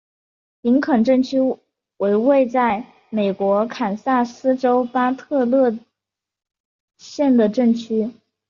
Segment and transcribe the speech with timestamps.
[0.61, 1.39] 林肯镇区
[1.97, 5.77] 为位在美国堪萨斯州巴特勒
[6.97, 8.09] 县的镇区。